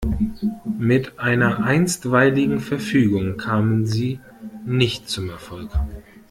Mit 0.79 1.19
einer 1.19 1.63
Einstweiligen 1.63 2.59
Verfügung 2.59 3.37
kamen 3.37 3.85
sie 3.85 4.19
nicht 4.65 5.07
zum 5.09 5.29
Erfolg. 5.29 5.69